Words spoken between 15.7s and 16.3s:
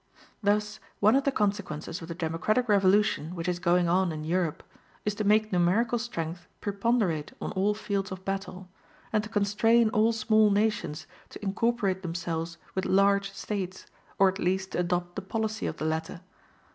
the latter.